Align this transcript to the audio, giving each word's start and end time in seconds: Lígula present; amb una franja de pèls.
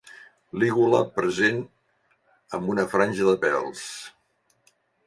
Lígula 0.63 1.01
present; 1.17 1.61
amb 2.59 2.73
una 2.77 2.89
franja 2.95 3.31
de 3.31 3.39
pèls. 3.47 3.89